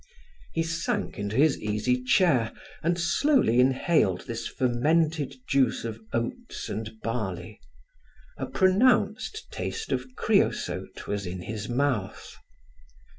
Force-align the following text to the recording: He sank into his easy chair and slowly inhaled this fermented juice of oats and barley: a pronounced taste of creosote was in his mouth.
He 0.51 0.63
sank 0.63 1.19
into 1.19 1.35
his 1.35 1.59
easy 1.59 2.03
chair 2.03 2.53
and 2.81 2.99
slowly 2.99 3.59
inhaled 3.59 4.21
this 4.21 4.47
fermented 4.47 5.35
juice 5.47 5.85
of 5.85 5.99
oats 6.11 6.69
and 6.69 6.99
barley: 7.03 7.59
a 8.35 8.47
pronounced 8.47 9.45
taste 9.51 9.91
of 9.91 10.15
creosote 10.15 11.05
was 11.05 11.27
in 11.27 11.43
his 11.43 11.69
mouth. 11.69 12.35